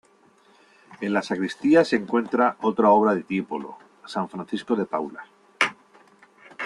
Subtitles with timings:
[0.99, 3.77] En la sacristía se encuentra otra obra de Tiepolo,
[4.07, 5.25] "San Francisco de Paula".